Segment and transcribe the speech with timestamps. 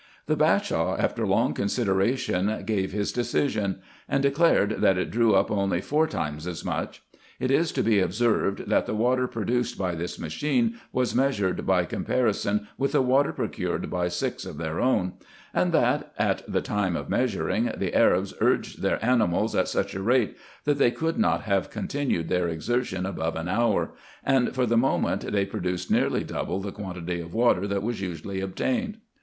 [0.27, 0.67] IN EGYPT, NUBIA, &c.
[0.73, 5.51] 23 The Bashaw, after long consideration, gave his decision; and declared, that it drew up
[5.51, 7.03] only four times as much.
[7.39, 11.85] It is to be observed, that the water produced by this machine was measured by
[11.85, 15.13] com parison with the water procured by six of their own;
[15.53, 20.01] and that, at the time of measuring, the Arabs urged their animals at such a
[20.01, 23.93] rate, that they could not have continued their exertion above an hour;
[24.23, 28.41] and for the moment they produced nearly double the quantity of water, that was usually
[28.41, 28.97] obtained.